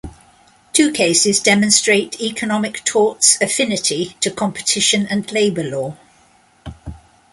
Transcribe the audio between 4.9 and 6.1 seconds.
and labour law.